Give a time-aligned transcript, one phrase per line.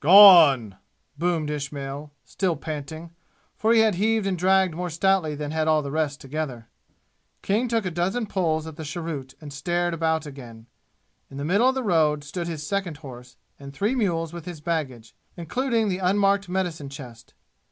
[0.03, 0.77] "Gone!"
[1.15, 3.11] boomed Ismail, still panting,
[3.55, 6.69] for he had heaved and dragged more stoutly than had all the rest together.
[7.43, 10.65] King took a dozen pulls at the cheroot and stared about again.
[11.29, 14.59] In the middle of the road stood his second horse, and three mules with his
[14.59, 17.35] baggage, including the unmarked medicine chest.